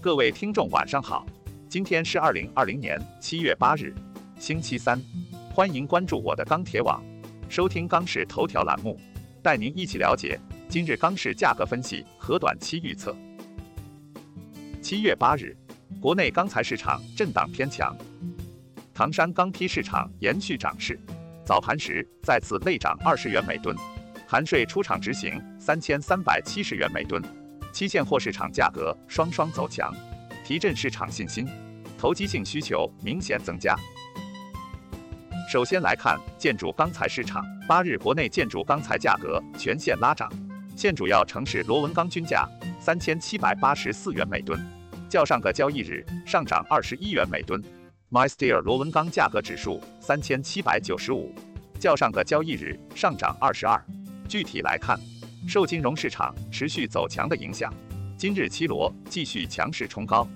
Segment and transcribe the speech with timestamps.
[0.00, 1.26] 各位听众晚上好，
[1.68, 3.92] 今天是二零二零年七月八日，
[4.38, 4.96] 星期三，
[5.52, 7.02] 欢迎关注我的钢铁网，
[7.48, 8.96] 收听钢市头条栏目，
[9.42, 10.38] 带您一起了解
[10.68, 13.14] 今日钢市价格分析和短期预测。
[14.80, 15.56] 七月八日，
[16.00, 17.96] 国内钢材市场震荡偏强，
[18.94, 20.96] 唐山钢坯市场延续涨势，
[21.44, 23.76] 早盘时再次累涨二十元每吨，
[24.28, 27.20] 含税出厂执行三千三百七十元每吨。
[27.78, 29.94] 期现货市场价格双双走强，
[30.44, 31.46] 提振市场信心，
[31.96, 33.76] 投机性需求明显增加。
[35.48, 40.28] 首先来看建筑钢材市场，八日国内建筑钢材价格全线拉涨，
[40.74, 42.48] 现主要城市螺纹钢均价
[42.80, 44.60] 三千七百八十四元每吨，
[45.08, 47.62] 较上个交易日上涨二十一元每吨。
[48.10, 51.32] MySteel 螺纹钢价格指数三千七百九十五，
[51.78, 53.80] 较上个交易日上涨二十二。
[54.28, 54.98] 具体来看。
[55.48, 57.72] 受金融市场持续走强的影响，
[58.18, 60.28] 今日期螺继续强势冲高。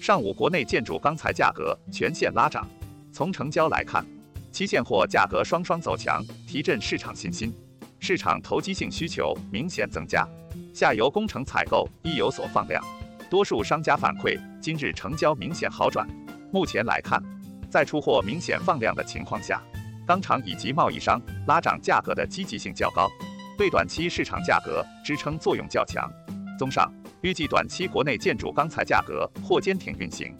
[0.00, 2.66] 上午国内建筑钢材价格全线拉涨，
[3.12, 4.02] 从成交来看，
[4.50, 7.54] 期现货价格双双走强，提振市场信心，
[8.00, 10.26] 市场投机性需求明显增加，
[10.72, 12.82] 下游工程采购亦有所放量。
[13.28, 16.08] 多数商家反馈，今日成交明显好转。
[16.50, 17.22] 目前来看，
[17.68, 19.62] 在出货明显放量的情况下，
[20.06, 23.10] 钢厂以及贸易商拉涨价格的积极性较高。
[23.56, 26.10] 对短期市场价格支撑作用较强。
[26.58, 30.36] 综上，预计短期国内建筑钢材价格或坚挺运行。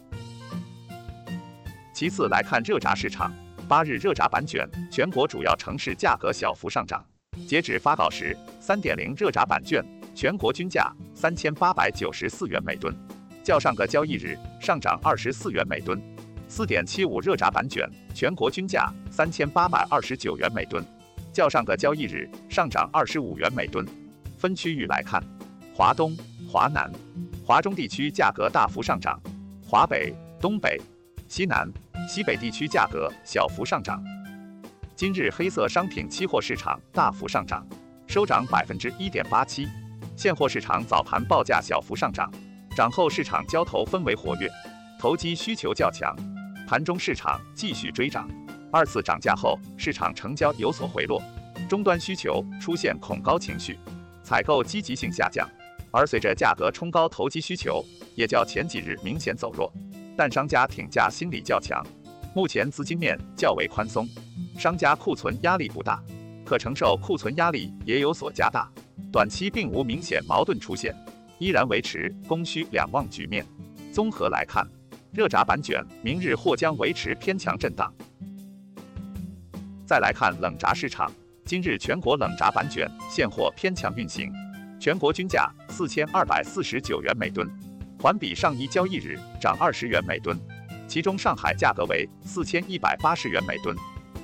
[1.93, 3.33] 其次来看热轧市场，
[3.67, 7.03] 八日热轧板卷全国主要城市价格小幅上涨。
[7.47, 12.95] 截止发稿时，三点零热轧板卷全国均价三千八百九十四元每吨，
[13.43, 16.01] 较上个交易日上涨二十四元每吨。
[16.47, 20.85] 四点七五热轧板卷全国均价三千八百二十九元每吨。
[21.35, 23.85] 较上个交易日上涨二十五元每吨。
[24.37, 25.21] 分区域来看，
[25.73, 26.15] 华东、
[26.49, 26.89] 华南、
[27.45, 29.19] 华中地区价格大幅上涨，
[29.67, 30.79] 华北、东北、
[31.27, 31.69] 西南、
[32.07, 34.01] 西北地区价格小幅上涨。
[34.95, 37.67] 今日黑色商品期货市场大幅上涨，
[38.07, 39.67] 收涨百分之一点八七。
[40.15, 42.31] 现货市场早盘报价小幅上涨，
[42.77, 44.49] 涨后市场交投氛围活跃，
[44.97, 46.15] 投机需求较强，
[46.65, 48.25] 盘中市场继续追涨。
[48.75, 51.23] 二次涨价后，市场成交有所回落，
[51.69, 53.79] 终端需求出现恐高情绪，
[54.21, 55.49] 采购积极性下降。
[55.91, 57.81] 而随着价格冲高，投机需求
[58.15, 59.71] 也较前几日明显走弱，
[60.17, 61.81] 但商家挺价心理较强。
[62.33, 64.05] 目前资金面较为宽松，
[64.57, 66.03] 商家库存压力不大，
[66.43, 68.69] 可承受库存压力也有所加大，
[69.09, 70.93] 短期并无明显矛盾出现，
[71.39, 73.45] 依然维持供需两旺局面。
[73.93, 74.67] 综合来看，
[75.13, 77.89] 热轧板卷明日或将维持偏强震荡。
[79.85, 81.11] 再来看冷轧市场，
[81.45, 84.33] 今日全国冷轧板卷现货偏强运行，
[84.79, 87.47] 全国均价四千二百四十九元每吨，
[88.01, 90.35] 环比上一交易日涨二十元每吨。
[90.87, 93.75] 其中上海价格为四千一百八十元每吨，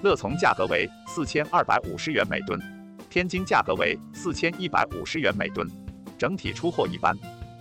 [0.02, 2.60] 乐从价格为四千二百五十元每吨，
[3.08, 5.68] 天津价格为四千一百五十元每吨。
[6.18, 7.16] 整体出货一般。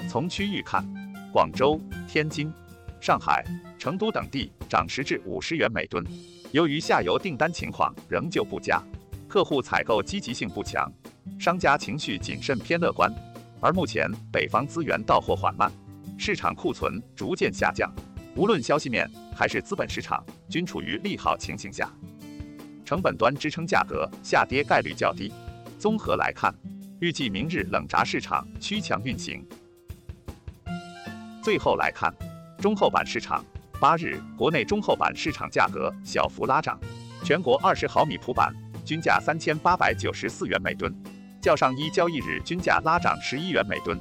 [0.08, 0.82] 从区域看，
[1.30, 1.78] 广州、
[2.08, 2.50] 天津、
[2.98, 3.44] 上海、
[3.78, 6.02] 成都等地涨十至五十元每吨。
[6.52, 8.82] 由于下游订单情况仍旧不佳，
[9.28, 10.92] 客户采购积极性不强，
[11.38, 13.08] 商家情绪谨慎偏乐观。
[13.60, 15.70] 而目前北方资源到货缓慢，
[16.18, 17.88] 市场库存逐渐下降，
[18.34, 21.88] 无论消息面还是资本市场均处于利好情形下，
[22.84, 25.32] 成本端支撑价格下跌概率较低。
[25.78, 26.52] 综合来看，
[26.98, 29.46] 预计明日冷轧市场趋强运行。
[31.44, 32.12] 最后来看
[32.58, 33.44] 中厚板市场。
[33.80, 36.78] 八日，国内中厚板市场价格小幅拉涨，
[37.24, 38.54] 全国二十毫米普板
[38.84, 40.94] 均价三千八百九十四元每吨，
[41.40, 43.98] 较上一交易日均价拉涨十一元每吨。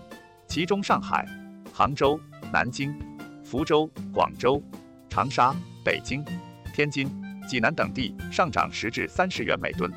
[0.49, 1.25] 其中，上海、
[1.73, 2.19] 杭州、
[2.51, 2.93] 南京、
[3.41, 4.61] 福州、广州、
[5.07, 6.25] 长沙、北京、
[6.73, 7.09] 天津、
[7.47, 9.89] 济南等地上涨十至三十元每吨，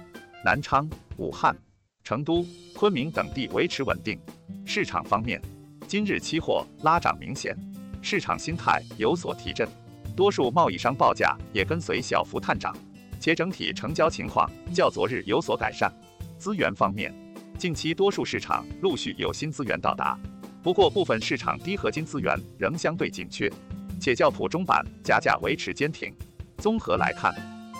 [0.44, 1.56] 南昌、武汉、
[2.04, 4.16] 成都、昆明等地维持稳定。
[4.64, 5.43] 市场方面，
[5.88, 7.56] 今日期货拉涨明显。
[8.02, 9.66] 市场心态有所提振，
[10.16, 12.76] 多数贸易商报价也跟随小幅探涨，
[13.20, 15.90] 且整体成交情况较昨日有所改善。
[16.37, 17.14] 资源方面，
[17.56, 20.19] 近期多数市场陆续有新资源到达，
[20.62, 23.50] 不过部分市场低合金资源仍相对紧缺，
[24.00, 26.12] 且较普中板加价维持坚挺。
[26.58, 27.32] 综合来看，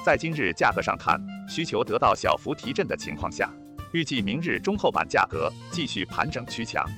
[0.07, 3.53] 在今日价格上看，需求得到小幅提振的情况下，
[3.93, 6.89] 预计明日中厚板价格继续盘整趋强。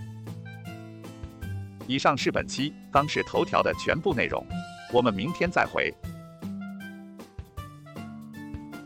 [1.87, 4.45] 以上是本期钢市头条的全部内容，
[4.93, 5.93] 我们明天再会。